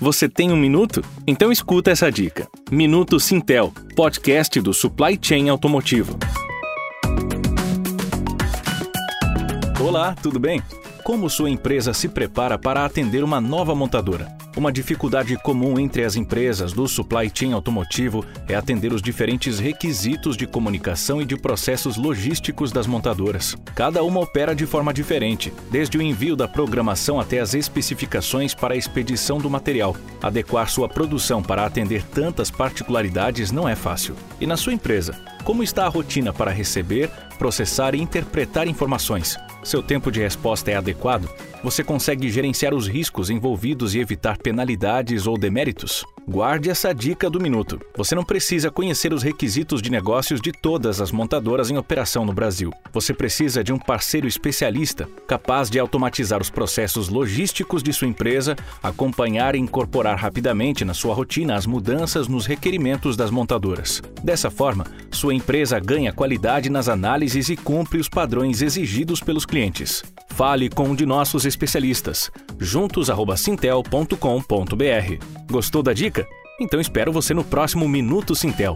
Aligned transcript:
Você 0.00 0.28
tem 0.28 0.52
um 0.52 0.56
minuto? 0.56 1.02
Então 1.26 1.50
escuta 1.50 1.90
essa 1.90 2.10
dica. 2.10 2.48
Minuto 2.70 3.18
Sintel, 3.18 3.72
podcast 3.96 4.60
do 4.60 4.72
Supply 4.72 5.18
Chain 5.20 5.48
Automotivo. 5.48 6.16
Olá, 9.80 10.14
tudo 10.14 10.38
bem? 10.38 10.62
Como 11.08 11.30
sua 11.30 11.48
empresa 11.48 11.94
se 11.94 12.06
prepara 12.06 12.58
para 12.58 12.84
atender 12.84 13.24
uma 13.24 13.40
nova 13.40 13.74
montadora? 13.74 14.28
Uma 14.54 14.70
dificuldade 14.70 15.34
comum 15.38 15.80
entre 15.80 16.04
as 16.04 16.16
empresas 16.16 16.74
do 16.74 16.86
supply 16.86 17.32
chain 17.34 17.54
automotivo 17.54 18.22
é 18.46 18.54
atender 18.54 18.92
os 18.92 19.00
diferentes 19.00 19.58
requisitos 19.58 20.36
de 20.36 20.46
comunicação 20.46 21.22
e 21.22 21.24
de 21.24 21.34
processos 21.34 21.96
logísticos 21.96 22.72
das 22.72 22.86
montadoras. 22.86 23.56
Cada 23.74 24.02
uma 24.02 24.20
opera 24.20 24.54
de 24.54 24.66
forma 24.66 24.92
diferente, 24.92 25.50
desde 25.70 25.96
o 25.96 26.02
envio 26.02 26.36
da 26.36 26.46
programação 26.46 27.18
até 27.18 27.40
as 27.40 27.54
especificações 27.54 28.54
para 28.54 28.74
a 28.74 28.76
expedição 28.76 29.38
do 29.38 29.48
material. 29.48 29.96
Adequar 30.20 30.68
sua 30.68 30.90
produção 30.90 31.42
para 31.42 31.64
atender 31.64 32.02
tantas 32.02 32.50
particularidades 32.50 33.50
não 33.50 33.66
é 33.66 33.74
fácil. 33.74 34.14
E 34.38 34.46
na 34.46 34.58
sua 34.58 34.74
empresa, 34.74 35.18
como 35.42 35.62
está 35.62 35.86
a 35.86 35.88
rotina 35.88 36.34
para 36.34 36.50
receber, 36.50 37.08
processar 37.38 37.94
e 37.94 37.98
interpretar 37.98 38.68
informações? 38.68 39.38
Seu 39.62 39.82
tempo 39.82 40.10
de 40.10 40.20
resposta 40.20 40.70
é 40.70 40.76
adequado? 40.76 41.28
Você 41.62 41.82
consegue 41.82 42.30
gerenciar 42.30 42.74
os 42.74 42.86
riscos 42.86 43.28
envolvidos 43.28 43.94
e 43.94 43.98
evitar 43.98 44.38
penalidades 44.38 45.26
ou 45.26 45.36
deméritos? 45.36 46.04
Guarde 46.30 46.68
essa 46.68 46.92
dica 46.92 47.30
do 47.30 47.40
minuto. 47.40 47.80
Você 47.96 48.14
não 48.14 48.22
precisa 48.22 48.70
conhecer 48.70 49.14
os 49.14 49.22
requisitos 49.22 49.80
de 49.80 49.90
negócios 49.90 50.42
de 50.42 50.52
todas 50.52 51.00
as 51.00 51.10
montadoras 51.10 51.70
em 51.70 51.78
operação 51.78 52.26
no 52.26 52.34
Brasil. 52.34 52.70
Você 52.92 53.14
precisa 53.14 53.64
de 53.64 53.72
um 53.72 53.78
parceiro 53.78 54.28
especialista 54.28 55.08
capaz 55.26 55.70
de 55.70 55.78
automatizar 55.78 56.42
os 56.42 56.50
processos 56.50 57.08
logísticos 57.08 57.82
de 57.82 57.94
sua 57.94 58.08
empresa, 58.08 58.54
acompanhar 58.82 59.54
e 59.54 59.58
incorporar 59.58 60.18
rapidamente 60.18 60.84
na 60.84 60.92
sua 60.92 61.14
rotina 61.14 61.56
as 61.56 61.64
mudanças 61.64 62.28
nos 62.28 62.44
requerimentos 62.44 63.16
das 63.16 63.30
montadoras. 63.30 64.02
Dessa 64.22 64.50
forma, 64.50 64.84
sua 65.10 65.32
empresa 65.32 65.80
ganha 65.80 66.12
qualidade 66.12 66.68
nas 66.68 66.90
análises 66.90 67.48
e 67.48 67.56
cumpre 67.56 67.98
os 67.98 68.08
padrões 68.08 68.60
exigidos 68.60 69.20
pelos 69.20 69.46
clientes. 69.46 70.04
Fale 70.38 70.70
com 70.70 70.84
um 70.84 70.94
de 70.94 71.04
nossos 71.04 71.44
especialistas. 71.44 72.30
juntos@sintel.com.br. 72.60 75.50
Gostou 75.50 75.82
da 75.82 75.92
dica? 75.92 76.24
Então 76.60 76.80
espero 76.80 77.10
você 77.10 77.34
no 77.34 77.42
próximo 77.42 77.88
Minuto 77.88 78.36
Sintel. 78.36 78.74